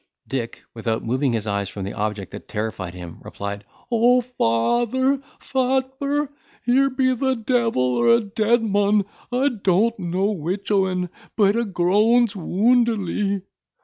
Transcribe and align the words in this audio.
Dick, 0.27 0.63
without 0.73 1.03
moving 1.03 1.33
his 1.33 1.45
eyes 1.45 1.69
from 1.69 1.83
the 1.83 1.93
object 1.93 2.31
that 2.31 2.47
terrified 2.47 2.95
him, 2.95 3.19
replied, 3.21 3.63
"O 3.91 4.21
vather! 4.21 5.21
vather! 5.39 6.27
here 6.65 6.89
be 6.89 7.11
either 7.11 7.35
the 7.35 7.41
devil 7.43 7.83
or 7.83 8.07
a 8.09 8.19
dead 8.19 8.63
mon: 8.63 9.05
I 9.31 9.49
doant 9.49 9.99
know 9.99 10.31
which 10.31 10.71
o'en, 10.71 11.09
but 11.35 11.55
a 11.55 11.65
groans 11.65 12.35
woundily." 12.35 13.43